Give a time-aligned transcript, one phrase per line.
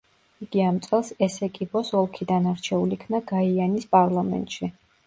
[0.45, 4.75] იგი ამ წელს ესეკიბოს ოლქიდან არჩეულ იქნა გაიანის პარლამენტში.